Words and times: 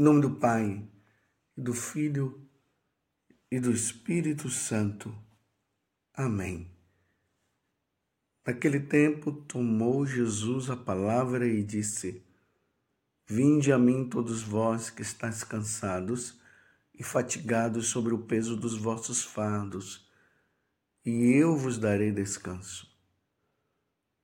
Em 0.00 0.02
nome 0.02 0.22
do 0.22 0.30
Pai, 0.30 0.82
do 1.54 1.74
Filho 1.74 2.48
e 3.50 3.60
do 3.60 3.70
Espírito 3.70 4.48
Santo. 4.48 5.14
Amém. 6.14 6.74
Naquele 8.46 8.80
tempo 8.80 9.30
tomou 9.30 10.06
Jesus 10.06 10.70
a 10.70 10.74
palavra 10.74 11.46
e 11.46 11.62
disse: 11.62 12.24
Vinde 13.28 13.70
a 13.74 13.78
mim 13.78 14.08
todos 14.08 14.40
vós 14.40 14.88
que 14.88 15.02
estáis 15.02 15.44
cansados 15.44 16.40
e 16.94 17.04
fatigados 17.04 17.88
sobre 17.88 18.14
o 18.14 18.22
peso 18.22 18.56
dos 18.56 18.78
vossos 18.78 19.22
fardos, 19.22 20.10
e 21.04 21.30
eu 21.38 21.54
vos 21.58 21.76
darei 21.76 22.10
descanso. 22.10 22.90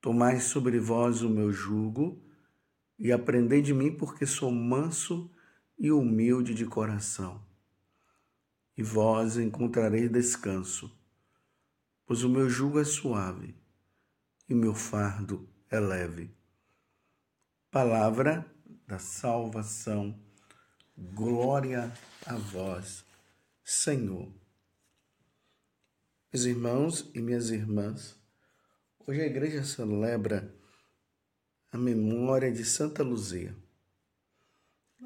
Tomai 0.01 0.41
sobre 0.41 0.81
vós 0.81 1.21
o 1.21 1.29
meu 1.29 1.53
jugo 1.53 2.25
e 2.99 3.13
aprendei 3.13 3.61
de 3.61 3.75
mim, 3.75 3.95
porque 3.95 4.25
sou 4.25 4.51
manso 4.51 5.31
e 5.31 5.36
humilde 5.91 6.55
de 6.55 6.65
coração. 6.65 7.45
E 8.77 8.83
vós 8.83 9.37
encontrareis 9.37 10.11
descanso, 10.11 10.91
pois 12.07 12.23
o 12.25 12.29
meu 12.29 12.49
jugo 12.49 12.79
é 12.79 12.85
suave 12.85 13.55
e 14.49 14.55
o 14.55 14.57
meu 14.57 14.75
fardo 14.75 15.49
é 15.71 15.81
leve. 15.81 16.35
Palavra 17.71 18.51
da 18.87 18.99
salvação, 18.99 20.19
glória 20.97 21.93
a 22.25 22.37
vós, 22.37 23.05
Senhor. 23.65 24.33
Meus 26.33 26.45
irmãos 26.45 27.11
e 27.15 27.21
minhas 27.21 27.51
irmãs, 27.51 28.19
hoje 29.07 29.21
a 29.23 29.27
igreja 29.27 29.65
celebra 29.65 30.55
a 31.73 31.79
memória 31.79 32.53
de 32.53 32.65
Santa 32.65 33.03
Luzia. 33.03 33.57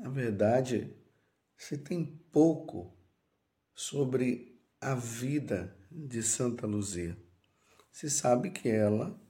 Na 0.01 0.09
verdade, 0.09 0.97
se 1.59 1.77
tem 1.77 2.07
pouco 2.33 2.97
sobre 3.75 4.59
a 4.81 4.95
vida 4.95 5.77
de 5.91 6.23
Santa 6.23 6.67
Luzia. 6.67 7.19
Se 7.93 8.09
sabe 8.09 8.51
que 8.51 8.71
ela 8.71 9.21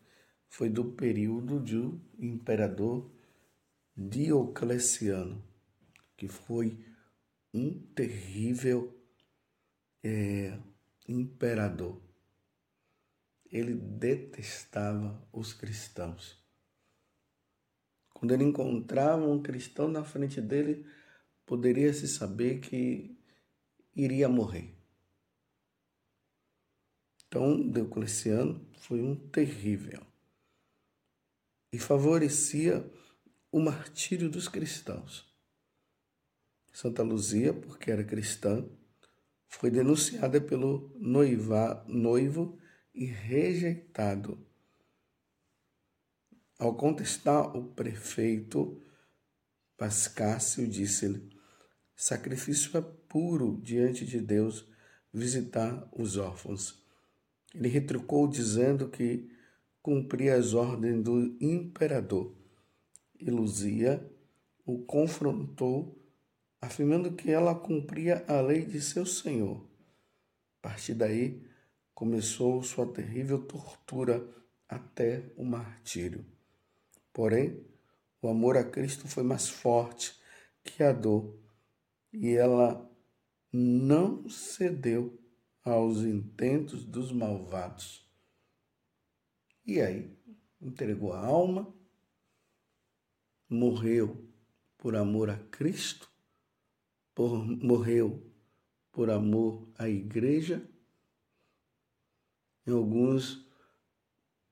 foi 0.49 0.69
do 0.69 0.93
período 0.93 1.59
do 1.59 2.01
imperador 2.17 3.11
Diocleciano, 3.97 5.45
que 6.17 6.29
foi 6.29 6.79
um 7.53 7.77
terrível 7.93 8.97
é, 10.05 10.57
imperador. 11.09 12.01
Ele 13.51 13.75
detestava 13.75 15.21
os 15.33 15.53
cristãos. 15.53 16.40
Quando 18.21 18.33
ele 18.33 18.45
encontrava 18.45 19.27
um 19.27 19.41
cristão 19.41 19.89
na 19.89 20.05
frente 20.05 20.43
dele, 20.43 20.85
poderia 21.47 21.91
se 21.95 22.07
saber 22.07 22.61
que 22.61 23.19
iria 23.97 24.29
morrer. 24.29 24.77
Então, 27.27 27.67
Diocleciano 27.71 28.63
foi 28.77 29.01
um 29.01 29.17
terrível 29.17 30.03
e 31.73 31.79
favorecia 31.79 32.87
o 33.51 33.59
martírio 33.59 34.29
dos 34.29 34.49
cristãos. 34.49 35.27
Santa 36.75 37.03
Luzia, 37.03 37.55
porque 37.55 37.91
era 37.91 38.05
cristã, 38.05 38.69
foi 39.49 39.71
denunciada 39.71 40.43
pelo 40.43 40.95
noiva, 41.01 41.83
noivo 41.89 42.59
e 42.95 43.07
rejeitado 43.07 44.47
ao 46.61 46.75
contestar 46.75 47.57
o 47.57 47.65
prefeito, 47.65 48.81
Pascácio 49.79 50.67
disse-lhe: 50.69 51.27
sacrifício 51.97 52.77
é 52.77 52.83
puro 52.83 53.59
diante 53.63 54.05
de 54.05 54.21
Deus 54.21 54.69
visitar 55.13 55.89
os 55.91 56.19
órfãos. 56.19 56.85
Ele 57.55 57.69
retrucou 57.69 58.29
dizendo 58.29 58.91
que 58.91 59.29
cumpria 59.83 60.37
as 60.37 60.53
ordens 60.53 61.03
do 61.03 61.37
imperador. 61.41 62.37
E 63.19 63.31
Luzia 63.31 64.07
o 64.65 64.79
confrontou, 64.85 65.99
afirmando 66.61 67.13
que 67.13 67.31
ela 67.31 67.55
cumpria 67.55 68.23
a 68.29 68.41
lei 68.41 68.67
de 68.67 68.81
seu 68.83 69.07
senhor. 69.07 69.67
A 70.59 70.69
partir 70.69 70.93
daí, 70.93 71.43
começou 71.95 72.63
sua 72.63 72.87
terrível 72.87 73.43
tortura 73.47 74.27
até 74.69 75.33
o 75.37 75.45
martírio. 75.45 76.25
Porém, 77.13 77.65
o 78.23 78.29
amor 78.29 78.57
a 78.57 78.65
Cristo 78.65 79.09
foi 79.09 79.23
mais 79.23 79.49
forte 79.49 80.21
que 80.63 80.83
a 80.83 80.93
dor 80.93 81.39
e 82.13 82.35
ela 82.35 82.89
não 83.53 84.29
cedeu 84.29 85.19
aos 85.63 85.99
intentos 85.99 86.85
dos 86.85 87.13
malvados. 87.13 88.07
E 89.67 89.81
aí, 89.81 90.17
entregou 90.61 91.13
a 91.13 91.25
alma, 91.25 91.73
morreu 93.49 94.29
por 94.79 94.97
amor 94.97 95.31
a 95.31 95.37
Cristo, 95.37 96.11
por, 97.15 97.45
morreu 97.45 98.31
por 98.93 99.11
amor 99.11 99.69
à 99.79 99.89
igreja. 99.89 100.69
Em 102.67 102.73
alguns 102.73 103.50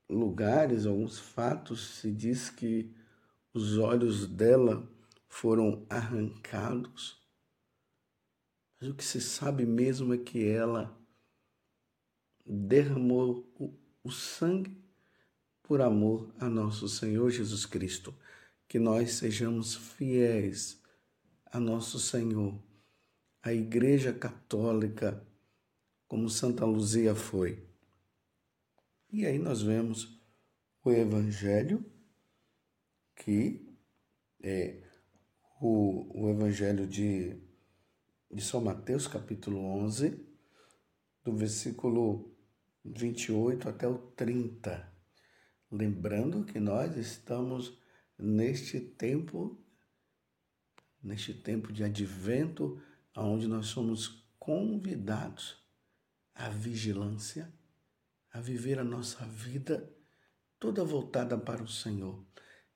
lugares, 0.09 0.85
alguns 0.85 1.19
fatos, 1.19 1.99
se 1.99 2.11
diz 2.11 2.49
que 2.49 2.91
os 3.53 3.77
olhos 3.77 4.25
dela 4.27 4.87
foram 5.27 5.85
arrancados. 5.89 7.21
Mas 8.79 8.89
o 8.89 8.95
que 8.95 9.03
se 9.03 9.21
sabe 9.21 9.65
mesmo 9.65 10.13
é 10.13 10.17
que 10.17 10.47
ela 10.47 10.97
derramou 12.45 13.47
o, 14.03 14.11
sangue 14.11 14.75
por 15.61 15.81
amor 15.81 16.33
a 16.39 16.49
nosso 16.49 16.89
Senhor 16.89 17.29
Jesus 17.29 17.65
Cristo. 17.65 18.15
Que 18.67 18.79
nós 18.79 19.13
sejamos 19.13 19.75
fiéis 19.75 20.81
a 21.45 21.59
nosso 21.59 21.99
Senhor, 21.99 22.59
a 23.41 23.53
Igreja 23.53 24.13
Católica, 24.13 25.23
como 26.07 26.29
Santa 26.29 26.65
Luzia 26.65 27.13
foi. 27.13 27.68
E 29.11 29.25
aí 29.25 29.39
nós 29.39 29.63
vemos 29.63 30.21
o 30.85 30.91
Evangelho, 30.91 31.83
que 33.15 33.75
é 34.39 34.83
o, 35.59 36.25
o 36.25 36.29
Evangelho 36.29 36.85
de, 36.85 37.35
de 38.31 38.39
São 38.39 38.61
Mateus, 38.61 39.07
capítulo 39.07 39.57
11, 39.61 40.23
do 41.23 41.35
versículo 41.35 42.37
28 42.85 43.67
até 43.67 43.87
o 43.87 43.97
30. 43.97 44.93
Lembrando 45.71 46.45
que 46.45 46.59
nós 46.59 46.95
estamos 46.95 47.79
neste 48.15 48.79
tempo, 48.79 49.59
neste 51.01 51.33
tempo 51.33 51.73
de 51.73 51.83
advento, 51.83 52.79
onde 53.17 53.47
nós 53.47 53.65
somos 53.65 54.23
convidados 54.37 55.67
à 56.35 56.47
vigilância 56.49 57.51
a 58.31 58.39
viver 58.39 58.79
a 58.79 58.83
nossa 58.83 59.25
vida 59.25 59.91
toda 60.59 60.83
voltada 60.83 61.37
para 61.37 61.63
o 61.63 61.67
Senhor. 61.67 62.23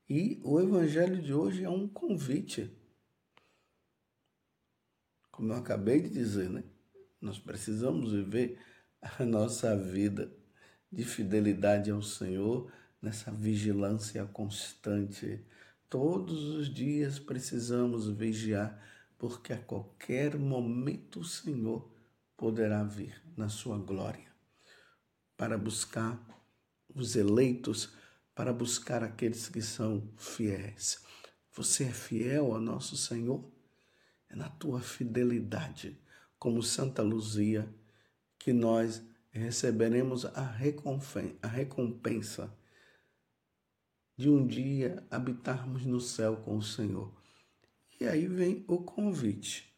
E 0.09 0.41
o 0.43 0.59
Evangelho 0.59 1.21
de 1.21 1.33
hoje 1.33 1.63
é 1.63 1.69
um 1.69 1.87
convite. 1.87 2.71
Como 5.31 5.51
eu 5.51 5.57
acabei 5.57 6.01
de 6.01 6.09
dizer, 6.09 6.49
né? 6.49 6.63
Nós 7.21 7.39
precisamos 7.39 8.11
viver 8.11 8.59
a 9.01 9.23
nossa 9.25 9.77
vida 9.77 10.31
de 10.91 11.03
fidelidade 11.03 11.89
ao 11.89 12.01
Senhor, 12.01 12.71
nessa 13.01 13.31
vigilância 13.31 14.25
constante. 14.25 15.43
Todos 15.89 16.43
os 16.49 16.73
dias 16.73 17.19
precisamos 17.19 18.09
vigiar, 18.09 18.81
porque 19.17 19.53
a 19.53 19.57
qualquer 19.57 20.37
momento 20.37 21.21
o 21.21 21.25
Senhor 21.25 21.91
poderá 22.37 22.83
vir 22.83 23.21
na 23.35 23.49
sua 23.49 23.77
glória 23.77 24.32
para 25.37 25.57
buscar 25.57 26.19
os 26.93 27.15
eleitos, 27.15 27.93
para 28.35 28.53
buscar 28.53 29.03
aqueles 29.03 29.49
que 29.49 29.61
são 29.61 30.09
fiéis. 30.17 31.03
Você 31.51 31.85
é 31.85 31.91
fiel 31.91 32.53
ao 32.53 32.61
nosso 32.61 32.97
Senhor? 32.97 33.51
É 34.29 34.35
na 34.35 34.49
tua 34.49 34.81
fidelidade, 34.81 35.99
como 36.39 36.63
Santa 36.63 37.01
Luzia, 37.01 37.71
que 38.39 38.51
nós 38.51 39.03
receberemos 39.29 40.25
a 40.25 40.43
recompensa 41.47 42.55
de 44.15 44.29
um 44.29 44.45
dia 44.45 45.05
habitarmos 45.09 45.85
no 45.85 45.99
céu 45.99 46.37
com 46.37 46.57
o 46.57 46.61
Senhor. 46.61 47.11
E 47.99 48.05
aí 48.05 48.27
vem 48.27 48.63
o 48.67 48.83
convite. 48.83 49.73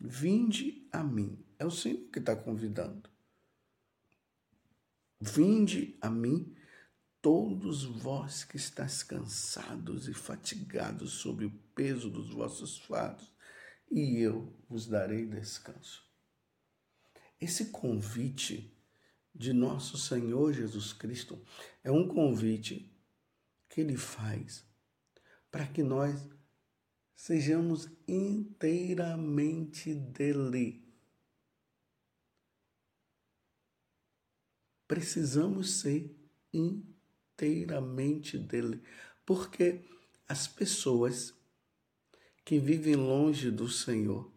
Vinde 0.00 0.88
a 0.92 1.02
mim. 1.02 1.44
É 1.58 1.64
o 1.64 1.70
Senhor 1.70 2.08
que 2.10 2.18
está 2.18 2.34
convidando. 2.34 3.08
Vinde 5.20 5.96
a 6.00 6.10
mim, 6.10 6.54
todos 7.22 7.84
vós 7.84 8.44
que 8.44 8.56
estáis 8.56 9.02
cansados 9.02 10.08
e 10.08 10.14
fatigados 10.14 11.12
sob 11.12 11.44
o 11.44 11.50
peso 11.74 12.10
dos 12.10 12.30
vossos 12.30 12.78
fardos, 12.78 13.32
e 13.90 14.18
eu 14.18 14.52
vos 14.68 14.86
darei 14.86 15.26
descanso. 15.26 16.04
Esse 17.40 17.66
convite 17.66 18.74
de 19.34 19.52
nosso 19.52 19.98
Senhor 19.98 20.52
Jesus 20.52 20.92
Cristo 20.92 21.42
é 21.84 21.90
um 21.90 22.08
convite 22.08 22.90
que 23.68 23.80
ele 23.80 23.96
faz 23.96 24.64
para 25.50 25.66
que 25.66 25.82
nós 25.82 26.28
sejamos 27.14 27.88
inteiramente 28.06 29.94
dele. 29.94 30.85
Precisamos 34.86 35.80
ser 35.80 36.14
inteiramente 36.52 38.38
dele, 38.38 38.80
porque 39.24 39.84
as 40.28 40.46
pessoas 40.46 41.34
que 42.44 42.58
vivem 42.58 42.94
longe 42.94 43.50
do 43.50 43.68
Senhor, 43.68 44.32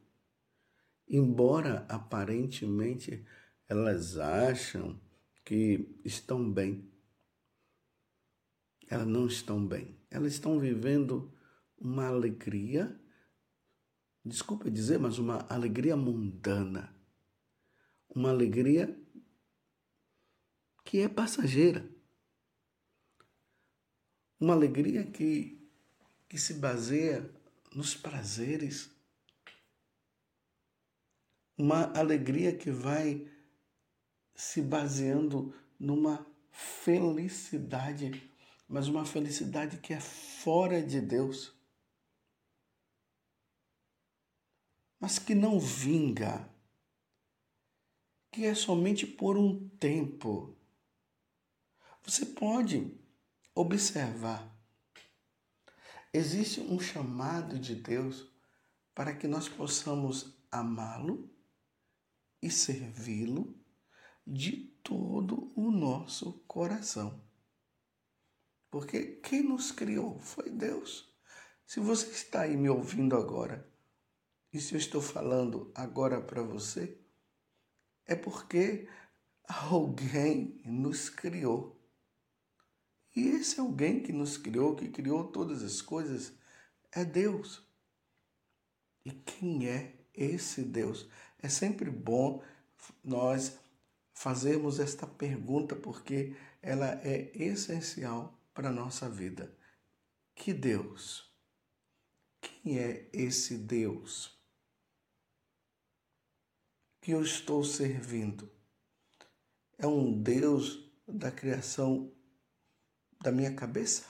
embora 1.07 1.86
aparentemente 1.88 3.24
elas 3.68 4.18
acham 4.18 5.00
que 5.46 5.96
estão 6.04 6.51
bem, 6.51 6.90
elas 8.90 9.07
não 9.07 9.28
estão 9.28 9.66
bem. 9.66 9.96
Elas 10.10 10.34
estão 10.34 10.60
vivendo 10.60 11.31
uma 11.78 12.07
alegria, 12.07 13.00
desculpe 14.25 14.72
dizer, 14.72 14.98
mas 14.98 15.19
uma 15.19 15.46
alegria 15.48 15.96
mundana. 15.96 16.94
Uma 18.10 18.31
alegria 18.31 18.99
que 20.89 21.01
é 21.01 21.07
passageira. 21.07 21.88
Uma 24.39 24.56
alegria 24.56 25.06
que, 25.06 25.63
que 26.27 26.36
se 26.36 26.56
baseia 26.56 27.31
nos 27.75 27.94
prazeres. 27.94 28.89
Uma 31.56 31.95
alegria 31.95 32.57
que 32.57 32.71
vai 32.71 33.31
se 34.33 34.63
baseando 34.63 35.53
numa 35.80 36.25
felicidade, 36.51 38.27
mas 38.68 38.88
uma 38.88 39.06
felicidade 39.06 39.77
que 39.77 39.94
é 39.94 40.00
fora 40.00 40.81
de 40.81 41.00
Deus. 41.00 41.53
Mas 45.00 45.19
que 45.19 45.36
não 45.36 45.59
vinga, 45.59 46.50
que 48.31 48.44
é 48.44 48.56
somente 48.56 49.06
por 49.06 49.38
um 49.38 49.69
tempo. 49.77 50.59
Você 52.10 52.26
pode 52.26 53.00
observar. 53.54 54.52
Existe 56.12 56.60
um 56.60 56.80
chamado 56.80 57.60
de 57.60 57.76
Deus 57.76 58.28
para 58.96 59.16
que 59.16 59.28
nós 59.28 59.48
possamos 59.48 60.36
amá-lo 60.52 61.32
e 62.42 62.50
servi-lo 62.50 63.56
de 64.26 64.54
todo 64.84 65.54
o 65.56 65.70
nosso 65.70 66.34
coração. 66.48 67.24
Porque 68.72 69.20
quem 69.22 69.44
nos 69.44 69.72
criou 69.72 70.20
foi 70.20 70.50
Deus. 70.50 71.16
Se 71.64 71.80
você 71.80 72.10
está 72.10 72.42
aí 72.42 72.58
me 72.58 72.72
ouvindo 72.72 73.16
agora, 73.16 73.72
e 74.52 74.60
se 74.60 74.74
eu 74.74 74.80
estou 74.80 75.00
falando 75.00 75.72
agora 75.76 76.20
para 76.20 76.42
você, 76.42 77.00
é 78.08 78.16
porque 78.16 78.90
alguém 79.48 80.60
nos 80.66 81.08
criou. 81.08 81.79
E 83.16 83.28
esse 83.28 83.60
alguém 83.60 84.02
que 84.02 84.14
nos 84.14 84.38
criou, 84.38 84.76
que 84.76 84.90
criou 84.90 85.26
todas 85.26 85.64
as 85.64 85.82
coisas, 85.82 86.34
é 86.92 87.04
Deus. 87.04 87.68
E 89.04 89.12
quem 89.12 89.68
é 89.68 89.96
esse 90.14 90.62
Deus? 90.62 91.08
É 91.42 91.50
sempre 91.50 91.90
bom 91.90 92.44
nós 93.04 93.58
fazermos 94.14 94.80
esta 94.80 95.08
pergunta 95.08 95.76
porque 95.76 96.36
ela 96.62 97.00
é 97.04 97.32
essencial 97.36 98.38
para 98.54 98.70
a 98.70 98.74
nossa 98.74 99.10
vida. 99.10 99.56
Que 100.36 100.54
Deus? 100.54 101.30
Quem 102.42 102.78
é 102.80 103.10
esse 103.14 103.58
Deus 103.58 104.38
que 107.02 107.12
eu 107.12 107.22
estou 107.22 107.64
servindo? 107.64 108.52
É 109.78 109.88
um 109.88 110.22
Deus 110.22 110.92
da 111.08 111.32
criação 111.32 112.14
da 113.19 113.31
minha 113.31 113.54
cabeça? 113.54 114.06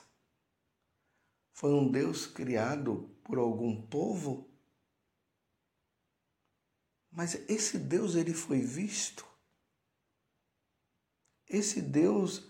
Foi 1.51 1.73
um 1.73 1.91
Deus 1.91 2.25
criado 2.25 3.09
por 3.23 3.37
algum 3.37 3.81
povo? 3.81 4.49
Mas 7.11 7.35
esse 7.49 7.77
Deus 7.77 8.15
ele 8.15 8.33
foi 8.33 8.61
visto? 8.61 9.25
Esse 11.47 11.81
Deus 11.81 12.47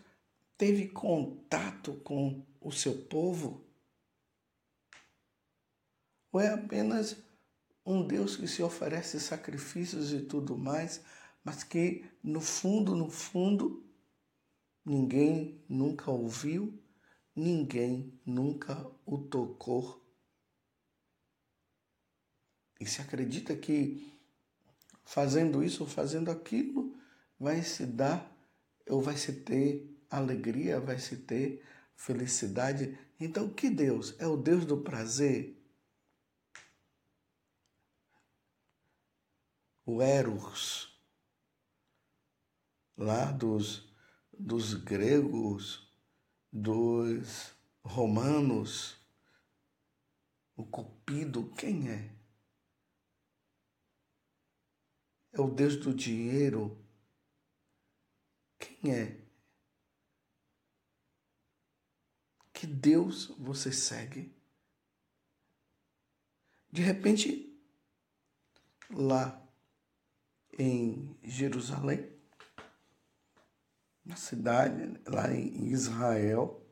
teve 0.57 0.89
contato 0.89 1.95
com 2.01 2.45
o 2.59 2.71
seu 2.71 3.05
povo? 3.05 3.65
Ou 6.31 6.39
é 6.39 6.49
apenas 6.49 7.17
um 7.85 8.05
Deus 8.05 8.35
que 8.35 8.47
se 8.47 8.61
oferece 8.61 9.19
sacrifícios 9.19 10.13
e 10.13 10.21
tudo 10.21 10.57
mais, 10.57 11.01
mas 11.43 11.63
que 11.63 12.05
no 12.21 12.41
fundo, 12.41 12.95
no 12.95 13.09
fundo, 13.09 13.88
ninguém 14.85 15.63
nunca 15.67 16.09
ouviu, 16.11 16.81
ninguém 17.35 18.19
nunca 18.25 18.89
o 19.05 19.17
tocou? 19.17 20.05
E 22.79 22.85
se 22.85 23.01
acredita 23.01 23.55
que 23.55 24.17
fazendo 25.03 25.63
isso 25.63 25.83
ou 25.83 25.89
fazendo 25.89 26.31
aquilo 26.31 26.95
vai 27.39 27.61
se 27.61 27.85
dar 27.85 28.35
ou 28.87 29.01
vai 29.01 29.17
se 29.17 29.41
ter 29.43 29.97
alegria, 30.09 30.79
vai 30.79 30.97
se 30.99 31.17
ter 31.17 31.63
felicidade. 31.95 32.97
Então, 33.19 33.49
que 33.53 33.69
Deus? 33.69 34.15
É 34.19 34.27
o 34.27 34.37
Deus 34.37 34.65
do 34.65 34.81
prazer? 34.81 35.55
O 39.85 40.01
Eros, 40.01 40.95
lá 42.95 43.31
dos, 43.31 43.88
dos 44.39 44.73
gregos, 44.73 45.91
dos 46.51 47.53
romanos, 47.83 48.97
o 50.55 50.63
Cupido, 50.63 51.51
quem 51.57 51.89
é? 51.89 52.15
É 55.33 55.41
o 55.41 55.49
Deus 55.49 55.75
do 55.75 55.93
dinheiro, 55.93 56.77
quem 58.57 58.93
é? 58.93 59.21
Que 62.53 62.65
Deus 62.65 63.27
você 63.37 63.71
segue? 63.71 64.33
De 66.71 66.81
repente, 66.81 67.61
lá 68.89 69.41
em 70.57 71.17
Jerusalém, 71.23 72.18
na 74.09 74.15
cidade, 74.15 74.99
lá 75.07 75.31
em 75.31 75.67
Israel, 75.67 76.65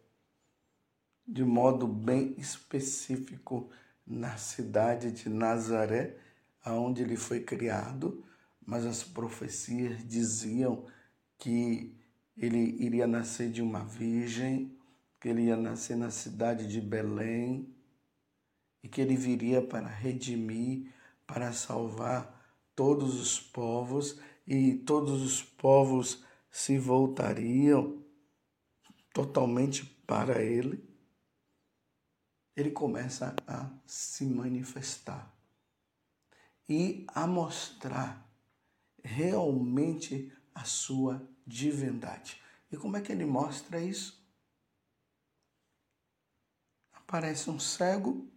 de 1.25 1.45
modo 1.45 1.87
bem 1.87 2.33
específico 2.39 3.69
na 4.07 4.37
cidade 4.37 5.11
de 5.11 5.29
Nazaré, 5.29 6.17
aonde 6.65 7.03
ele 7.03 7.15
foi 7.15 7.41
criado, 7.41 8.25
mas 8.65 8.87
as 8.87 9.03
profecias 9.03 10.03
diziam 10.03 10.87
que 11.37 11.95
ele 12.35 12.75
iria 12.83 13.05
nascer 13.05 13.51
de 13.51 13.61
uma 13.61 13.85
virgem, 13.85 14.75
que 15.19 15.29
ele 15.29 15.43
ia 15.43 15.57
nascer 15.57 15.95
na 15.95 16.09
cidade 16.09 16.67
de 16.67 16.81
Belém 16.81 17.71
e 18.81 18.87
que 18.87 18.99
ele 18.99 19.15
viria 19.15 19.61
para 19.61 19.87
redimir, 19.87 20.91
para 21.27 21.53
salvar 21.53 22.35
todos 22.75 23.21
os 23.21 23.39
povos 23.39 24.19
e 24.47 24.73
todos 24.73 25.21
os 25.21 25.43
povos 25.43 26.25
se 26.57 26.75
voltariam 26.79 28.03
totalmente 29.13 29.85
para 30.07 30.41
ele. 30.41 30.83
Ele 32.55 32.71
começa 32.71 33.35
a 33.45 33.69
se 33.85 34.25
manifestar 34.25 35.31
e 36.67 37.05
a 37.09 37.27
mostrar 37.27 38.27
realmente 39.03 40.35
a 40.55 40.63
sua 40.63 41.29
divindade. 41.45 42.41
E 42.71 42.75
como 42.75 42.97
é 42.97 43.01
que 43.01 43.11
ele 43.11 43.23
mostra 43.23 43.79
isso? 43.79 44.27
Aparece 46.91 47.51
um 47.51 47.59
cego 47.59 48.27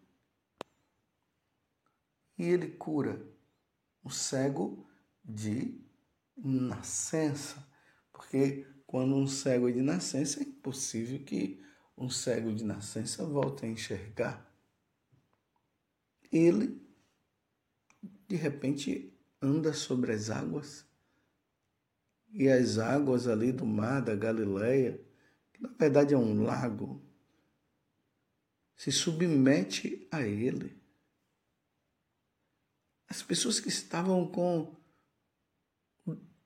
e 2.37 2.45
ele 2.45 2.69
cura 2.69 3.27
o 4.05 4.11
cego 4.11 4.87
de 5.25 5.83
nascença, 6.37 7.70
porque 8.31 8.65
quando 8.87 9.17
um 9.17 9.27
cego 9.27 9.69
é 9.69 9.73
de 9.73 9.83
nascença 9.83 10.39
é 10.39 10.45
impossível 10.45 11.19
que 11.25 11.61
um 11.99 12.09
cego 12.09 12.55
de 12.55 12.63
nascença 12.63 13.27
volte 13.27 13.67
a 13.67 13.69
enxergar. 13.69 14.49
Ele 16.31 16.81
de 18.29 18.37
repente 18.37 19.13
anda 19.43 19.73
sobre 19.73 20.13
as 20.13 20.31
águas. 20.31 20.87
E 22.33 22.49
as 22.49 22.79
águas 22.79 23.27
ali 23.27 23.51
do 23.51 23.67
mar 23.67 24.01
da 24.01 24.15
Galileia, 24.15 25.05
que 25.53 25.61
na 25.61 25.71
verdade 25.71 26.15
é 26.15 26.17
um 26.17 26.45
lago, 26.45 27.03
se 28.77 28.93
submete 28.93 30.07
a 30.13 30.23
ele. 30.23 30.81
As 33.09 33.25
pessoas 33.25 33.59
que 33.59 33.69
estavam 33.69 34.25
com 34.29 34.77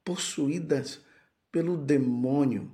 possuídas 0.02 1.04
pelo 1.54 1.76
demônio, 1.76 2.68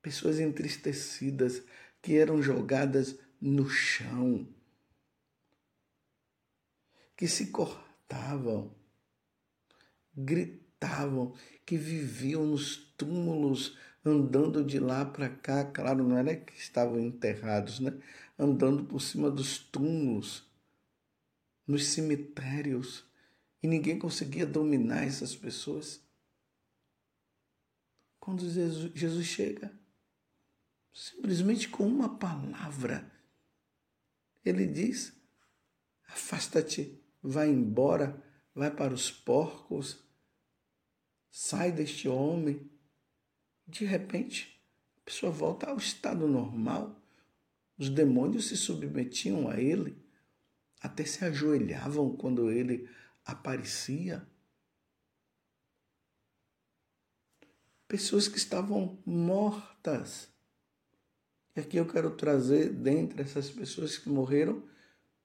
pessoas 0.00 0.40
entristecidas 0.40 1.62
que 2.00 2.16
eram 2.16 2.40
jogadas 2.40 3.14
no 3.38 3.68
chão, 3.68 4.48
que 7.14 7.28
se 7.28 7.48
cortavam, 7.48 8.74
gritavam, 10.16 11.34
que 11.66 11.76
viviam 11.76 12.46
nos 12.46 12.74
túmulos, 12.96 13.76
andando 14.02 14.64
de 14.64 14.78
lá 14.78 15.04
para 15.04 15.28
cá. 15.28 15.62
Claro, 15.62 16.08
não 16.08 16.16
era 16.16 16.34
que 16.34 16.58
estavam 16.58 16.98
enterrados, 16.98 17.80
né? 17.80 17.92
Andando 18.38 18.82
por 18.84 18.98
cima 18.98 19.30
dos 19.30 19.58
túmulos, 19.58 20.50
nos 21.66 21.86
cemitérios, 21.88 23.04
e 23.62 23.68
ninguém 23.68 23.98
conseguia 23.98 24.46
dominar 24.46 25.04
essas 25.04 25.36
pessoas. 25.36 26.05
Quando 28.26 28.42
Jesus, 28.92 29.24
chega, 29.24 29.72
simplesmente 30.92 31.68
com 31.68 31.86
uma 31.86 32.18
palavra, 32.18 33.08
ele 34.44 34.66
diz: 34.66 35.12
Afasta-te, 36.08 37.00
vai 37.22 37.48
embora, 37.48 38.20
vai 38.52 38.68
para 38.68 38.92
os 38.92 39.12
porcos, 39.12 40.04
sai 41.30 41.70
deste 41.70 42.08
homem. 42.08 42.68
De 43.64 43.84
repente, 43.84 44.60
a 44.96 45.04
pessoa 45.04 45.30
volta 45.30 45.70
ao 45.70 45.76
estado 45.76 46.26
normal. 46.26 47.00
Os 47.78 47.88
demônios 47.88 48.48
se 48.48 48.56
submetiam 48.56 49.48
a 49.48 49.60
ele, 49.60 50.04
até 50.80 51.04
se 51.04 51.24
ajoelhavam 51.24 52.16
quando 52.16 52.50
ele 52.50 52.90
aparecia. 53.24 54.26
Pessoas 57.88 58.26
que 58.26 58.36
estavam 58.36 58.98
mortas. 59.06 60.28
E 61.54 61.60
aqui 61.60 61.76
eu 61.76 61.86
quero 61.86 62.10
trazer, 62.10 62.70
dentre 62.72 63.22
essas 63.22 63.48
pessoas 63.48 63.96
que 63.96 64.08
morreram, 64.08 64.62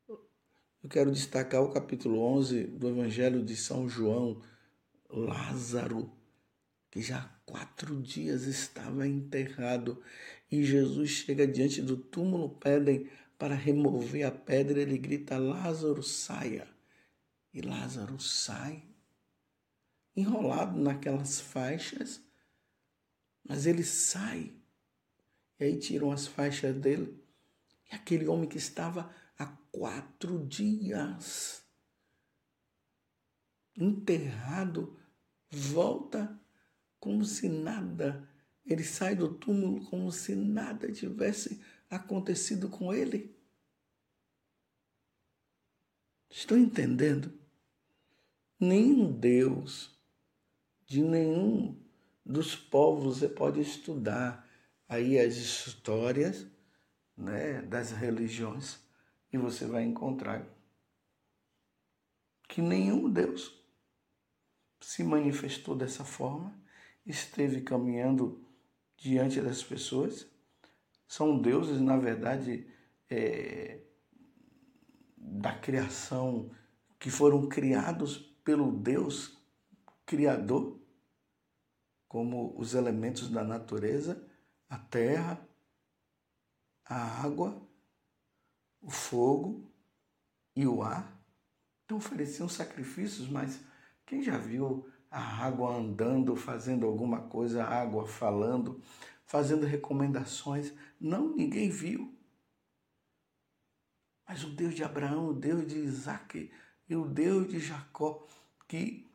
eu 0.08 0.90
quero 0.90 1.12
destacar 1.12 1.64
o 1.64 1.72
capítulo 1.72 2.20
11 2.20 2.66
do 2.66 2.90
Evangelho 2.90 3.44
de 3.44 3.56
São 3.56 3.90
João, 3.90 4.42
Lázaro, 5.10 6.12
que 6.90 7.02
já 7.02 7.20
há 7.20 7.30
quatro 7.46 8.02
dias 8.02 8.44
estava 8.44 9.08
enterrado, 9.08 10.02
e 10.52 10.64
Jesus 10.64 11.10
chega 11.10 11.48
diante 11.48 11.82
do 11.82 11.98
túmulo, 11.98 12.50
pedem 12.50 13.10
para 13.40 13.56
remover 13.56 14.24
a 14.26 14.32
pedra, 14.32 14.80
ele 14.80 15.00
grita: 15.00 15.38
Lázaro, 15.38 16.04
saia. 16.04 16.68
E 17.54 17.60
Lázaro 17.62 18.20
sai, 18.20 18.84
enrolado 20.16 20.80
naquelas 20.80 21.42
faixas, 21.42 22.22
mas 23.44 23.66
ele 23.66 23.84
sai. 23.84 24.56
E 25.60 25.64
aí 25.64 25.80
tiram 25.80 26.12
as 26.12 26.28
faixas 26.28 26.76
dele. 26.76 27.22
E 27.92 27.96
aquele 27.96 28.28
homem 28.28 28.48
que 28.48 28.58
estava 28.58 29.14
há 29.38 29.46
quatro 29.72 30.46
dias 30.48 31.64
enterrado 33.76 34.98
volta 35.50 36.40
como 37.00 37.26
se 37.26 37.50
nada. 37.50 38.30
Ele 38.66 38.84
sai 38.84 39.16
do 39.16 39.34
túmulo 39.34 39.84
como 39.90 40.12
se 40.12 40.36
nada 40.36 40.92
tivesse 40.92 41.62
acontecido 41.90 42.70
com 42.70 42.94
ele. 42.94 43.36
Estou 46.30 46.58
entendendo? 46.58 47.38
Nenhum 48.60 49.12
Deus 49.12 50.00
de 50.86 51.02
nenhum 51.02 51.81
dos 52.26 52.56
povos 52.56 53.18
você 53.20 53.28
pode 53.28 53.60
estudar 53.60 54.48
aí 54.88 55.20
as 55.20 55.36
histórias 55.36 56.48
né, 57.18 57.62
das 57.62 57.92
religiões 57.92 58.80
e 59.32 59.38
você 59.38 59.66
vai 59.66 59.84
encontrar 59.84 60.46
que 62.48 62.62
nenhum 62.62 63.10
Deus 63.10 63.62
se 64.82 65.04
manifestou 65.04 65.76
dessa 65.76 66.04
forma, 66.04 66.54
esteve 67.06 67.62
caminhando 67.62 68.46
diante 68.98 69.40
das 69.40 69.64
pessoas. 69.64 70.28
São 71.08 71.40
deuses, 71.40 71.80
na 71.80 71.96
verdade, 71.98 72.68
é, 73.10 73.80
da 75.16 75.54
criação, 75.54 76.52
que 77.00 77.10
foram 77.10 77.48
criados 77.48 78.18
pelo 78.44 78.72
Deus 78.72 79.38
Criador, 80.06 80.81
como 82.12 82.54
os 82.60 82.74
elementos 82.74 83.30
da 83.30 83.42
natureza, 83.42 84.22
a 84.68 84.78
terra, 84.78 85.48
a 86.84 87.24
água, 87.24 87.66
o 88.82 88.92
fogo 88.92 89.72
e 90.54 90.68
o 90.68 90.84
ar. 90.84 91.18
Então 91.86 91.98
ofereciam 91.98 92.50
sacrifícios, 92.50 93.30
mas 93.30 93.62
quem 94.06 94.22
já 94.22 94.38
viu 94.38 94.86
a 95.10 95.22
água 95.22 95.74
andando, 95.74 96.36
fazendo 96.36 96.86
alguma 96.86 97.22
coisa, 97.30 97.64
a 97.64 97.82
água 97.82 98.06
falando, 98.06 98.84
fazendo 99.26 99.66
recomendações? 99.66 100.74
Não, 101.00 101.34
ninguém 101.34 101.70
viu. 101.70 102.14
Mas 104.28 104.44
o 104.44 104.50
Deus 104.50 104.76
de 104.76 104.84
Abraão, 104.84 105.30
o 105.30 105.34
Deus 105.34 105.66
de 105.66 105.78
Isaac, 105.78 106.52
e 106.90 106.94
o 106.94 107.08
Deus 107.08 107.48
de 107.48 107.58
Jacó 107.58 108.28
que 108.68 109.10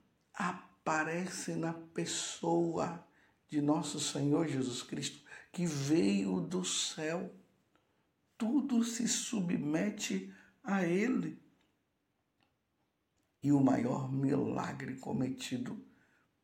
aparece 0.86 1.56
na 1.56 1.72
pessoa 1.72 3.04
de 3.48 3.60
nosso 3.60 3.98
Senhor 3.98 4.46
Jesus 4.46 4.84
Cristo, 4.84 5.20
que 5.50 5.66
veio 5.66 6.40
do 6.40 6.64
céu. 6.64 7.34
Tudo 8.38 8.84
se 8.84 9.08
submete 9.08 10.32
a 10.62 10.84
Ele. 10.84 11.42
E 13.42 13.50
o 13.50 13.60
maior 13.60 14.12
milagre 14.12 14.94
cometido 14.94 15.84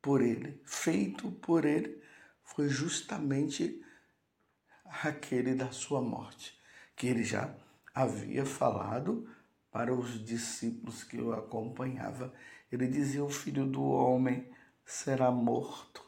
por 0.01 0.21
Ele, 0.21 0.61
feito 0.65 1.31
por 1.31 1.65
Ele, 1.65 2.03
foi 2.43 2.69
justamente 2.69 3.81
aquele 4.85 5.55
da 5.55 5.71
sua 5.71 6.03
morte, 6.03 6.59
que 6.97 7.07
ele 7.07 7.23
já 7.23 7.55
havia 7.95 8.45
falado 8.45 9.29
para 9.73 9.93
os 9.93 10.23
discípulos 10.23 11.03
que 11.03 11.19
o 11.19 11.33
acompanhava. 11.33 12.33
Ele 12.71 12.87
dizia: 12.87 13.25
O 13.25 13.31
filho 13.31 13.67
do 13.67 13.83
homem 13.83 14.49
será 14.85 15.31
morto. 15.31 16.05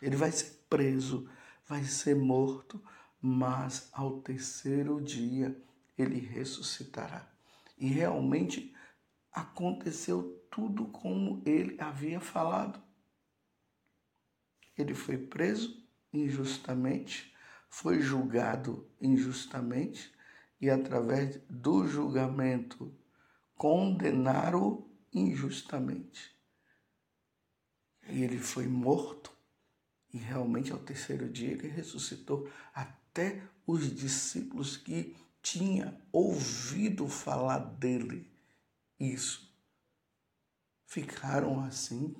Ele 0.00 0.14
vai 0.14 0.30
ser 0.30 0.64
preso, 0.68 1.28
vai 1.66 1.82
ser 1.84 2.14
morto, 2.14 2.80
mas 3.20 3.88
ao 3.92 4.20
terceiro 4.20 5.00
dia 5.00 5.56
ele 5.96 6.20
ressuscitará. 6.20 7.26
E 7.78 7.86
realmente 7.86 8.74
aconteceu 9.32 10.44
tudo 10.50 10.86
como 10.86 11.42
ele 11.46 11.76
havia 11.80 12.20
falado. 12.20 12.80
Ele 14.76 14.94
foi 14.94 15.16
preso 15.16 15.82
injustamente, 16.12 17.34
foi 17.68 18.00
julgado 18.00 18.86
injustamente, 19.00 20.14
e, 20.60 20.70
através 20.70 21.40
do 21.48 21.86
julgamento, 21.86 22.94
condenaram 23.54 24.86
injustamente. 25.12 26.34
E 28.08 28.22
ele 28.22 28.38
foi 28.38 28.66
morto, 28.66 29.32
e 30.12 30.18
realmente 30.18 30.72
ao 30.72 30.78
terceiro 30.78 31.28
dia 31.28 31.52
ele 31.52 31.68
ressuscitou. 31.68 32.50
Até 32.72 33.42
os 33.66 33.94
discípulos 33.94 34.76
que 34.76 35.16
tinham 35.42 35.96
ouvido 36.12 37.08
falar 37.08 37.58
dele, 37.58 38.30
isso, 38.98 39.54
ficaram 40.86 41.60
assim, 41.60 42.14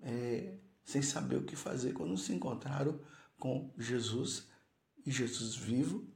é, 0.00 0.58
sem 0.84 1.02
saber 1.02 1.36
o 1.36 1.44
que 1.44 1.56
fazer 1.56 1.92
quando 1.92 2.16
se 2.16 2.32
encontraram 2.32 3.00
com 3.38 3.72
Jesus 3.76 4.48
e 5.04 5.10
Jesus 5.10 5.54
vivo 5.54 6.06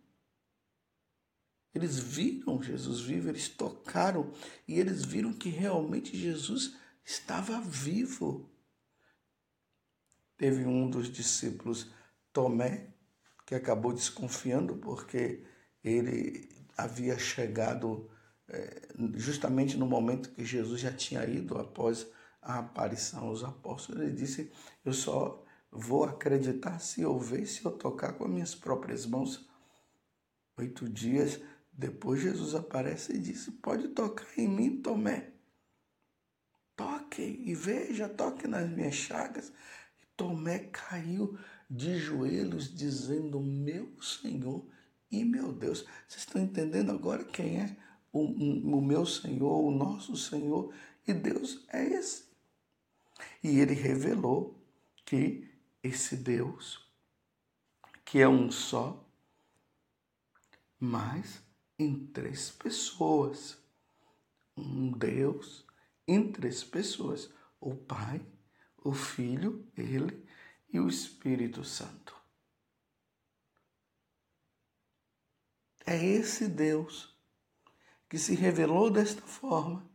eles 1.74 1.98
viram 1.98 2.62
Jesus 2.62 3.00
vivo, 3.00 3.28
eles 3.28 3.48
tocaram 3.48 4.32
e 4.68 4.78
eles 4.78 5.04
viram 5.04 5.32
que 5.32 5.48
realmente 5.48 6.16
Jesus 6.16 6.76
estava 7.04 7.60
vivo. 7.60 8.50
Teve 10.36 10.66
um 10.66 10.88
dos 10.90 11.10
discípulos, 11.10 11.90
Tomé, 12.32 12.88
que 13.46 13.54
acabou 13.54 13.92
desconfiando 13.92 14.76
porque 14.76 15.44
ele 15.82 16.48
havia 16.76 17.18
chegado 17.18 18.10
é, 18.48 18.88
justamente 19.14 19.76
no 19.76 19.86
momento 19.86 20.30
que 20.30 20.44
Jesus 20.44 20.80
já 20.80 20.92
tinha 20.92 21.24
ido 21.24 21.56
após 21.58 22.06
a 22.40 22.58
aparição 22.58 23.28
aos 23.28 23.42
apóstolos, 23.44 24.02
ele 24.02 24.12
disse: 24.12 24.50
Eu 24.84 24.92
só 24.92 25.44
vou 25.70 26.04
acreditar 26.04 26.78
se 26.80 27.00
eu 27.00 27.18
ver, 27.18 27.46
se 27.46 27.64
eu 27.64 27.70
tocar 27.72 28.12
com 28.12 28.24
as 28.24 28.30
minhas 28.30 28.54
próprias 28.54 29.06
mãos. 29.06 29.48
Oito 30.58 30.86
dias 30.86 31.40
depois, 31.72 32.20
Jesus 32.20 32.54
aparece 32.54 33.14
e 33.14 33.18
disse: 33.18 33.50
Pode 33.50 33.88
tocar 33.88 34.26
em 34.36 34.46
mim, 34.46 34.82
Tomé. 34.82 35.32
Toque 36.76 37.22
e 37.22 37.54
veja, 37.54 38.08
toque 38.08 38.46
nas 38.46 38.68
minhas 38.68 38.94
chagas. 38.94 39.52
E 40.00 40.06
Tomé 40.16 40.70
caiu 40.70 41.38
de 41.68 41.98
joelhos, 41.98 42.72
dizendo: 42.74 43.40
Meu 43.40 43.90
Senhor 44.02 44.66
e 45.10 45.24
meu 45.24 45.52
Deus. 45.52 45.86
Vocês 46.06 46.22
estão 46.22 46.42
entendendo 46.42 46.92
agora 46.92 47.24
quem 47.24 47.60
é 47.60 47.76
o, 48.12 48.20
o 48.20 48.82
meu 48.82 49.06
Senhor, 49.06 49.64
o 49.64 49.70
nosso 49.70 50.14
Senhor? 50.16 50.72
E 51.06 51.14
Deus 51.14 51.64
é 51.72 51.84
esse. 51.84 52.24
E 53.42 53.58
ele 53.58 53.74
revelou 53.74 54.62
que 55.04 55.48
esse 55.82 56.16
Deus, 56.16 56.86
que 58.04 58.20
é 58.20 58.28
um 58.28 58.50
só, 58.52 59.04
mas 60.78 61.42
em 61.82 62.06
três 62.06 62.50
pessoas. 62.50 63.58
Um 64.56 64.92
Deus 64.92 65.66
em 66.06 66.30
três 66.30 66.62
pessoas: 66.62 67.32
o 67.60 67.74
Pai, 67.74 68.24
o 68.78 68.92
Filho, 68.92 69.70
Ele 69.76 70.26
e 70.72 70.78
o 70.80 70.88
Espírito 70.88 71.64
Santo. 71.64 72.14
É 75.84 76.02
esse 76.04 76.48
Deus 76.48 77.18
que 78.08 78.18
se 78.18 78.34
revelou 78.34 78.90
desta 78.90 79.22
forma 79.22 79.90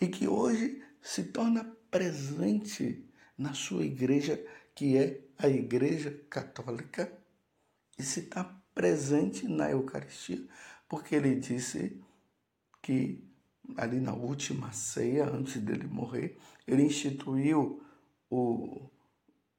e 0.00 0.08
que 0.08 0.28
hoje 0.28 0.84
se 1.00 1.24
torna 1.24 1.64
presente 1.90 3.08
na 3.38 3.54
sua 3.54 3.84
igreja, 3.84 4.44
que 4.74 4.96
é 4.96 5.24
a 5.38 5.48
Igreja 5.48 6.10
Católica, 6.28 7.20
e 7.98 8.02
se 8.02 8.20
está 8.20 8.61
presente 8.74 9.46
na 9.46 9.70
Eucaristia, 9.70 10.42
porque 10.88 11.14
ele 11.14 11.34
disse 11.34 12.00
que 12.80 13.24
ali 13.76 14.00
na 14.00 14.12
última 14.12 14.72
ceia, 14.72 15.28
antes 15.28 15.60
dele 15.60 15.86
morrer, 15.86 16.36
ele 16.66 16.82
instituiu 16.82 17.82
o, 18.28 18.90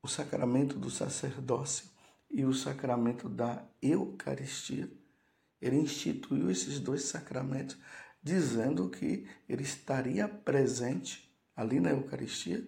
o 0.02 0.08
sacramento 0.08 0.78
do 0.78 0.90
sacerdócio 0.90 1.90
e 2.30 2.44
o 2.46 2.54
sacramento 2.54 3.30
da 3.30 3.64
Eucaristia. 3.82 4.92
Ele 5.62 5.78
instituiu 5.78 6.50
esses 6.50 6.80
dois 6.80 7.04
sacramentos, 7.04 7.78
dizendo 8.22 8.90
que 8.90 9.28
ele 9.48 9.64
estaria 9.64 10.28
presente 10.28 11.32
ali 11.56 11.80
na 11.80 11.92
Eucaristia 11.92 12.68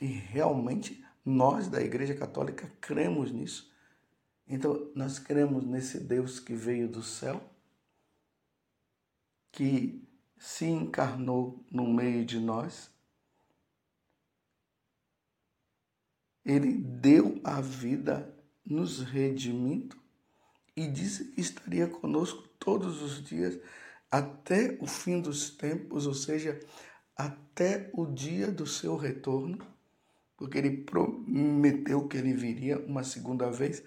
e 0.00 0.06
realmente 0.06 1.04
nós 1.24 1.68
da 1.68 1.82
Igreja 1.82 2.14
Católica 2.14 2.70
cremos 2.80 3.32
nisso. 3.32 3.74
Então, 4.48 4.90
nós 4.94 5.18
cremos 5.18 5.64
nesse 5.64 5.98
Deus 5.98 6.38
que 6.38 6.54
veio 6.54 6.88
do 6.88 7.02
céu, 7.02 7.42
que 9.50 10.06
se 10.38 10.66
encarnou 10.66 11.64
no 11.70 11.86
meio 11.86 12.24
de 12.24 12.38
nós. 12.38 12.90
Ele 16.44 16.74
deu 16.74 17.40
a 17.42 17.60
vida 17.60 18.32
nos 18.64 19.00
redimindo 19.00 19.96
e 20.76 20.86
disse 20.86 21.32
que 21.32 21.40
estaria 21.40 21.88
conosco 21.88 22.46
todos 22.58 23.02
os 23.02 23.22
dias 23.24 23.58
até 24.10 24.78
o 24.80 24.86
fim 24.86 25.20
dos 25.20 25.50
tempos, 25.50 26.06
ou 26.06 26.14
seja, 26.14 26.60
até 27.16 27.90
o 27.92 28.06
dia 28.06 28.50
do 28.52 28.66
seu 28.66 28.96
retorno, 28.96 29.58
porque 30.36 30.58
ele 30.58 30.84
prometeu 30.84 32.06
que 32.06 32.16
ele 32.16 32.32
viria 32.32 32.78
uma 32.78 33.02
segunda 33.02 33.50
vez 33.50 33.82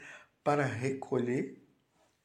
para 0.49 0.65
recolher 0.65 1.63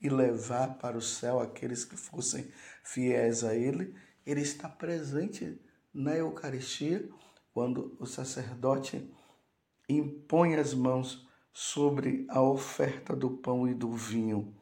e 0.01 0.09
levar 0.09 0.79
para 0.79 0.97
o 0.97 1.03
céu 1.03 1.41
aqueles 1.41 1.85
que 1.85 1.95
fossem 1.95 2.51
fiéis 2.83 3.45
a 3.45 3.55
ele. 3.55 3.95
Ele 4.25 4.41
está 4.41 4.67
presente 4.67 5.61
na 5.93 6.17
Eucaristia 6.17 7.07
quando 7.53 7.95
o 8.01 8.07
sacerdote 8.07 9.13
impõe 9.87 10.55
as 10.55 10.73
mãos 10.73 11.29
sobre 11.53 12.25
a 12.31 12.41
oferta 12.41 13.15
do 13.15 13.31
pão 13.31 13.69
e 13.69 13.75
do 13.75 13.93
vinho, 13.93 14.57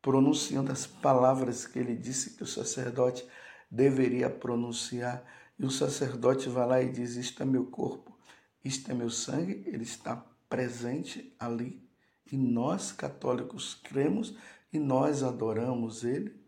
pronunciando 0.00 0.72
as 0.72 0.86
palavras 0.86 1.66
que 1.66 1.78
ele 1.78 1.94
disse 1.94 2.38
que 2.38 2.42
o 2.42 2.46
sacerdote 2.46 3.28
deveria 3.70 4.30
pronunciar. 4.30 5.22
E 5.58 5.66
o 5.66 5.70
sacerdote 5.70 6.48
vai 6.48 6.66
lá 6.66 6.82
e 6.82 6.90
diz: 6.90 7.16
Isto 7.16 7.42
é 7.42 7.44
meu 7.44 7.66
corpo, 7.66 8.18
isto 8.64 8.90
é 8.90 8.94
meu 8.94 9.10
sangue. 9.10 9.62
Ele 9.66 9.82
está 9.82 10.16
presente 10.48 11.36
ali 11.38 11.86
e 12.30 12.36
nós 12.36 12.92
católicos 12.92 13.74
cremos 13.74 14.36
e 14.72 14.78
nós 14.78 15.22
adoramos 15.22 16.04
Ele. 16.04 16.38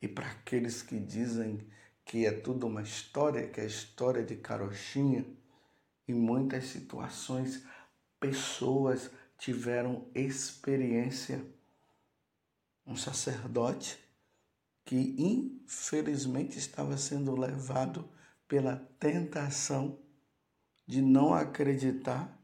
E 0.00 0.06
para 0.06 0.26
aqueles 0.26 0.82
que 0.82 0.98
dizem 0.98 1.66
que 2.04 2.24
é 2.24 2.30
tudo 2.30 2.66
uma 2.66 2.82
história, 2.82 3.48
que 3.48 3.60
é 3.60 3.64
a 3.64 3.66
história 3.66 4.24
de 4.24 4.36
carochinha, 4.36 5.26
em 6.06 6.14
muitas 6.14 6.66
situações 6.66 7.64
pessoas 8.20 9.10
tiveram 9.38 10.06
experiência. 10.14 11.44
Um 12.86 12.96
sacerdote 12.96 13.98
que 14.84 15.16
infelizmente 15.18 16.56
estava 16.56 16.96
sendo 16.96 17.34
levado 17.34 18.08
pela 18.46 18.76
tentação 19.00 19.98
de 20.86 21.02
não 21.02 21.34
acreditar 21.34 22.35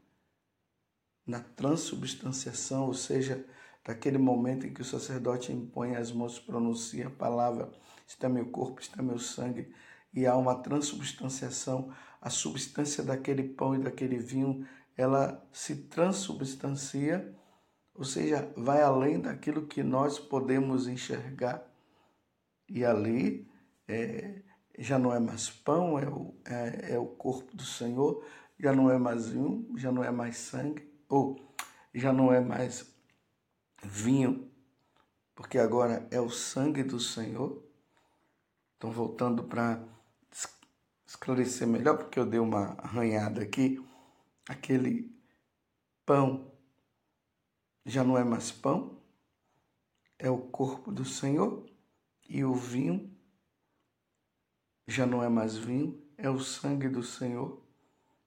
na 1.25 1.39
transubstanciação, 1.39 2.85
ou 2.85 2.93
seja, 2.93 3.45
daquele 3.83 4.17
momento 4.17 4.65
em 4.65 4.73
que 4.73 4.81
o 4.81 4.85
sacerdote 4.85 5.51
impõe 5.51 5.95
as 5.95 6.11
mãos, 6.11 6.39
pronuncia 6.39 7.07
a 7.07 7.11
palavra, 7.11 7.71
está 8.07 8.29
meu 8.29 8.45
corpo, 8.47 8.81
está 8.81 9.01
meu 9.01 9.19
sangue, 9.19 9.73
e 10.13 10.25
há 10.25 10.35
uma 10.35 10.55
transubstanciação, 10.55 11.91
a 12.21 12.29
substância 12.29 13.03
daquele 13.03 13.43
pão 13.43 13.75
e 13.75 13.79
daquele 13.79 14.17
vinho, 14.17 14.65
ela 14.95 15.45
se 15.51 15.75
transubstancia, 15.87 17.33
ou 17.95 18.03
seja, 18.03 18.51
vai 18.55 18.81
além 18.81 19.19
daquilo 19.19 19.65
que 19.67 19.83
nós 19.83 20.19
podemos 20.19 20.87
enxergar. 20.87 21.65
E 22.69 22.85
ali 22.85 23.47
é, 23.87 24.41
já 24.77 24.97
não 24.97 25.13
é 25.13 25.19
mais 25.19 25.49
pão, 25.49 25.97
é 25.99 26.07
o, 26.07 26.35
é, 26.45 26.93
é 26.93 26.99
o 26.99 27.07
corpo 27.07 27.55
do 27.55 27.63
Senhor, 27.63 28.23
já 28.59 28.73
não 28.73 28.89
é 28.89 28.97
mais 28.97 29.29
vinho, 29.29 29.67
já 29.75 29.91
não 29.91 30.03
é 30.03 30.11
mais 30.11 30.37
sangue, 30.37 30.92
ou 31.13 31.39
já 31.93 32.11
não 32.11 32.33
é 32.33 32.39
mais 32.39 32.91
vinho, 33.83 34.51
porque 35.35 35.59
agora 35.59 36.07
é 36.09 36.19
o 36.19 36.27
sangue 36.27 36.81
do 36.81 36.99
Senhor. 36.99 37.63
Então, 38.75 38.91
voltando 38.91 39.43
para 39.43 39.79
esclarecer 41.05 41.67
melhor, 41.67 41.97
porque 41.97 42.17
eu 42.17 42.25
dei 42.25 42.39
uma 42.39 42.73
arranhada 42.79 43.43
aqui, 43.43 43.79
aquele 44.49 45.15
pão 46.03 46.51
já 47.85 48.03
não 48.03 48.17
é 48.17 48.23
mais 48.23 48.51
pão, 48.51 48.99
é 50.17 50.31
o 50.31 50.39
corpo 50.39 50.91
do 50.91 51.05
Senhor, 51.05 51.63
e 52.27 52.43
o 52.43 52.55
vinho 52.55 53.15
já 54.87 55.05
não 55.05 55.21
é 55.21 55.29
mais 55.29 55.55
vinho, 55.55 56.03
é 56.17 56.27
o 56.27 56.39
sangue 56.39 56.89
do 56.89 57.03
Senhor. 57.03 57.61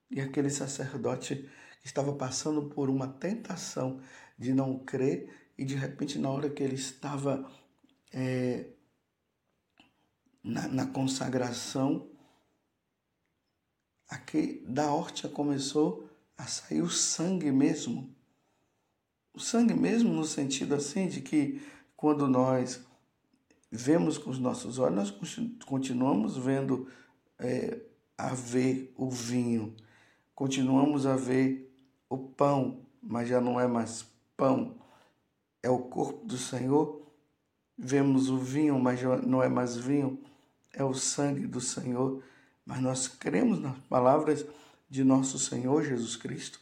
E 0.09 0.21
aquele 0.21 0.51
sacerdote 0.51 1.51
estava 1.87 2.13
passando 2.13 2.63
por 2.63 2.91
uma 2.91 3.07
tentação 3.07 4.01
de 4.37 4.53
não 4.53 4.79
crer 4.79 5.33
e 5.57 5.65
de 5.65 5.77
repente 5.77 6.19
na 6.19 6.29
hora 6.29 6.51
que 6.51 6.63
ele 6.63 6.75
estava 6.75 7.49
é, 8.13 8.67
na, 10.43 10.67
na, 10.69 10.87
consagração, 10.87 12.09
aqui 14.09 14.65
da 14.67 14.93
horta 14.93 15.29
começou 15.29 16.09
a 16.37 16.45
sair 16.47 16.83
o 16.83 16.91
sangue 16.91 17.53
mesmo. 17.53 18.15
O 19.33 19.41
sangue 19.41 19.75
mesmo 19.75 20.13
no 20.13 20.25
sentido 20.25 20.75
assim 20.75 21.09
de 21.09 21.21
que 21.21 21.65
quando 21.97 22.27
nós 22.27 22.85
vemos 23.71 24.19
com 24.19 24.31
os 24.31 24.39
nossos 24.39 24.79
olhos, 24.79 24.97
nós 24.97 25.39
continuamos 25.65 26.37
vendo 26.37 26.89
é, 27.39 27.81
a 28.19 28.35
ver 28.35 28.93
o 28.97 29.11
vinho, 29.11 29.75
continuamos 30.35 31.07
a 31.07 31.17
ver 31.17 31.66
o 32.09 32.19
pão, 32.19 32.81
mas 33.03 33.29
já 33.29 33.41
não 33.41 33.61
é 33.61 33.67
mais 33.67 34.07
pão, 34.37 34.77
é 35.63 35.71
o 35.71 35.79
corpo 35.79 36.25
do 36.25 36.39
Senhor. 36.39 37.03
Vemos 37.77 38.31
o 38.31 38.39
vinho, 38.39 38.79
mas 38.79 39.01
já 39.01 39.17
não 39.17 39.43
é 39.43 39.49
mais 39.49 39.77
vinho, 39.77 40.23
é 40.73 40.85
o 40.85 40.95
sangue 40.95 41.47
do 41.47 41.61
Senhor. 41.61 42.23
Mas 42.65 42.81
nós 42.81 43.09
cremos 43.09 43.61
nas 43.61 43.79
palavras 43.81 44.47
de 44.89 45.05
nosso 45.05 45.39
Senhor 45.39 45.83
Jesus 45.85 46.17
Cristo. 46.17 46.61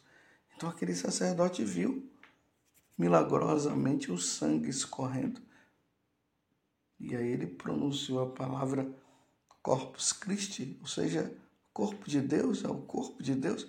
Então 0.56 0.68
aquele 0.68 0.94
sacerdote 0.94 1.64
viu 1.64 2.08
milagrosamente 2.96 4.10
o 4.10 4.18
sangue 4.18 4.70
escorrendo. 4.70 5.40
E 6.98 7.14
aí 7.14 7.28
ele 7.28 7.46
pronunciou 7.46 8.22
a 8.22 8.30
palavra 8.30 8.88
Corpus 9.62 10.12
Christi, 10.12 10.78
ou 10.80 10.86
seja, 10.86 11.34
corpo 11.72 12.08
de 12.08 12.20
Deus, 12.20 12.64
é 12.64 12.68
o 12.68 12.82
corpo 12.82 13.22
de 13.22 13.34
Deus. 13.34 13.66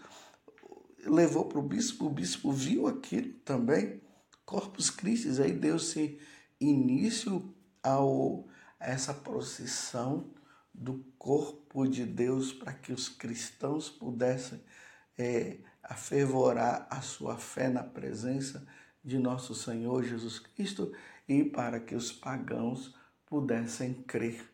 Levou 1.05 1.45
para 1.45 1.59
o 1.59 1.61
bispo, 1.61 2.05
o 2.05 2.09
bispo 2.09 2.51
viu 2.51 2.87
aquilo 2.87 3.33
também, 3.45 4.01
Corpus 4.43 4.89
Christi, 4.89 5.41
aí 5.41 5.53
deu-se 5.53 6.19
início 6.59 7.53
ao, 7.81 8.47
a 8.79 8.87
essa 8.87 9.13
procissão 9.13 10.33
do 10.73 11.05
corpo 11.17 11.87
de 11.87 12.05
Deus 12.05 12.51
para 12.51 12.73
que 12.73 12.91
os 12.91 13.07
cristãos 13.07 13.89
pudessem 13.89 14.61
é, 15.17 15.59
afervorar 15.81 16.87
a 16.89 17.01
sua 17.01 17.37
fé 17.37 17.69
na 17.69 17.83
presença 17.83 18.67
de 19.03 19.17
nosso 19.17 19.53
Senhor 19.53 20.03
Jesus 20.03 20.39
Cristo 20.39 20.91
e 21.27 21.43
para 21.43 21.79
que 21.79 21.95
os 21.95 22.11
pagãos 22.11 22.95
pudessem 23.25 23.93
crer. 24.03 24.51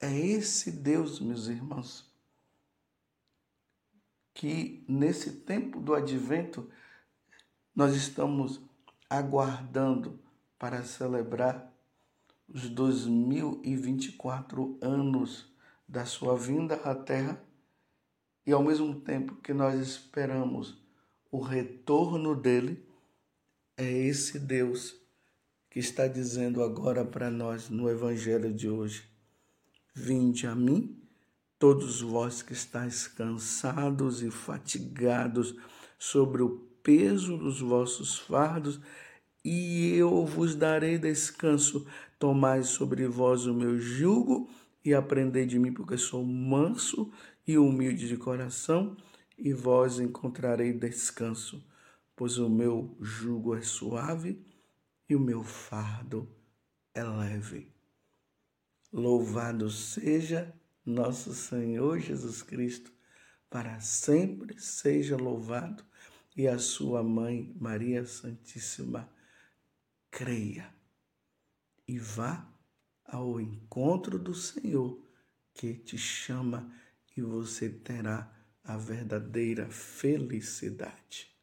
É 0.00 0.14
esse 0.14 0.70
Deus, 0.70 1.20
meus 1.20 1.46
irmãos, 1.46 2.10
que 4.36 4.84
nesse 4.86 5.32
tempo 5.32 5.80
do 5.80 5.92
advento 5.94 6.70
nós 7.74 7.96
estamos 7.96 8.60
aguardando 9.08 10.20
para 10.58 10.84
celebrar 10.84 11.72
os 12.46 12.68
2024 12.68 14.76
anos 14.82 15.50
da 15.88 16.04
sua 16.04 16.36
vinda 16.36 16.74
à 16.84 16.94
Terra 16.94 17.42
e 18.44 18.52
ao 18.52 18.62
mesmo 18.62 19.00
tempo 19.00 19.36
que 19.36 19.54
nós 19.54 19.80
esperamos 19.80 20.76
o 21.32 21.40
retorno 21.40 22.36
dele, 22.36 22.86
é 23.74 23.90
esse 23.90 24.38
Deus 24.38 25.00
que 25.70 25.78
está 25.78 26.06
dizendo 26.06 26.62
agora 26.62 27.06
para 27.06 27.30
nós 27.30 27.70
no 27.70 27.88
Evangelho 27.88 28.52
de 28.52 28.68
hoje: 28.68 29.10
Vinde 29.94 30.46
a 30.46 30.54
mim, 30.54 31.05
todos 31.58 32.00
vós 32.00 32.42
que 32.42 32.52
estáis 32.52 33.06
cansados 33.06 34.22
e 34.22 34.30
fatigados 34.30 35.54
sobre 35.98 36.42
o 36.42 36.58
peso 36.82 37.36
dos 37.36 37.60
vossos 37.60 38.18
fardos, 38.18 38.80
e 39.44 39.94
eu 39.94 40.24
vos 40.24 40.54
darei 40.54 40.98
descanso. 40.98 41.86
Tomai 42.18 42.62
sobre 42.62 43.06
vós 43.06 43.46
o 43.46 43.54
meu 43.54 43.78
jugo 43.78 44.48
e 44.84 44.94
aprendei 44.94 45.46
de 45.46 45.58
mim, 45.58 45.72
porque 45.72 45.96
sou 45.96 46.24
manso 46.24 47.10
e 47.46 47.58
humilde 47.58 48.08
de 48.08 48.16
coração, 48.16 48.96
e 49.38 49.52
vós 49.52 50.00
encontrarei 50.00 50.72
descanso, 50.72 51.64
pois 52.14 52.38
o 52.38 52.48
meu 52.48 52.96
jugo 53.00 53.54
é 53.54 53.60
suave 53.60 54.40
e 55.08 55.14
o 55.14 55.20
meu 55.20 55.42
fardo 55.42 56.28
é 56.94 57.04
leve. 57.04 57.70
Louvado 58.92 59.70
seja 59.70 60.54
nosso 60.86 61.34
Senhor 61.34 61.98
Jesus 61.98 62.42
Cristo, 62.42 62.92
para 63.50 63.80
sempre 63.80 64.58
seja 64.60 65.16
louvado, 65.16 65.84
e 66.36 66.46
a 66.46 66.58
sua 66.58 67.02
mãe, 67.02 67.54
Maria 67.58 68.04
Santíssima, 68.04 69.10
creia 70.10 70.72
e 71.88 71.98
vá 71.98 72.46
ao 73.04 73.40
encontro 73.40 74.18
do 74.18 74.34
Senhor 74.34 75.00
que 75.54 75.74
te 75.74 75.96
chama 75.96 76.70
e 77.16 77.22
você 77.22 77.70
terá 77.70 78.30
a 78.62 78.76
verdadeira 78.76 79.70
felicidade. 79.70 81.35